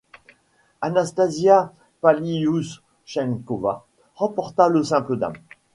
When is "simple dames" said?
4.83-5.37